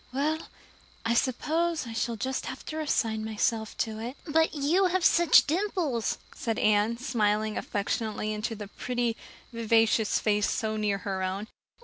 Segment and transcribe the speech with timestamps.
[0.11, 0.39] Well,
[1.05, 5.45] I suppose I shall just have to resign myself to it." "But you have such
[5.45, 9.15] dimples," said Anne, smiling affectionately into the pretty,
[9.53, 11.45] vivacious face so near her own.